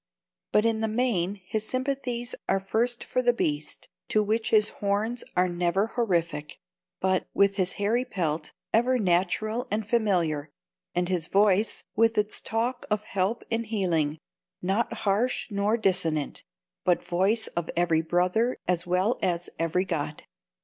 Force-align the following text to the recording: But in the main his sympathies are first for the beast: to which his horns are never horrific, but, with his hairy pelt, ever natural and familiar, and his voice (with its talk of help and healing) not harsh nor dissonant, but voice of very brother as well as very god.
But 0.51 0.65
in 0.65 0.81
the 0.81 0.87
main 0.87 1.35
his 1.45 1.67
sympathies 1.69 2.33
are 2.49 2.59
first 2.59 3.03
for 3.03 3.21
the 3.21 3.33
beast: 3.35 3.87
to 4.07 4.23
which 4.23 4.49
his 4.49 4.69
horns 4.81 5.23
are 5.37 5.47
never 5.47 5.85
horrific, 5.95 6.57
but, 6.99 7.27
with 7.35 7.57
his 7.57 7.73
hairy 7.73 8.03
pelt, 8.03 8.51
ever 8.73 8.97
natural 8.97 9.67
and 9.69 9.87
familiar, 9.87 10.49
and 10.95 11.07
his 11.07 11.27
voice 11.27 11.83
(with 11.95 12.17
its 12.17 12.41
talk 12.41 12.87
of 12.89 13.03
help 13.03 13.43
and 13.51 13.67
healing) 13.67 14.17
not 14.59 14.91
harsh 14.91 15.51
nor 15.51 15.77
dissonant, 15.77 16.41
but 16.83 17.05
voice 17.05 17.45
of 17.49 17.69
very 17.75 18.01
brother 18.01 18.57
as 18.67 18.87
well 18.87 19.19
as 19.21 19.51
very 19.59 19.85
god. 19.85 20.23